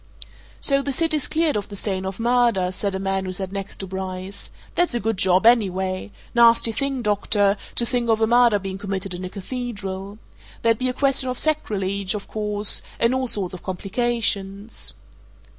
[0.59, 3.77] "So the city's cleared of the stain of murder!" said a man who sat next
[3.77, 4.49] to Bryce.
[4.73, 6.09] "That's a good job, anyway!
[6.33, 10.17] Nasty thing, doctor, to think of a murder being committed in a cathedral.
[10.63, 14.95] There'd be a question of sacrilege, of course and all sorts of complications."